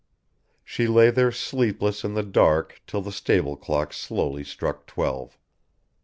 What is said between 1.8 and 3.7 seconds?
in the dark till the stable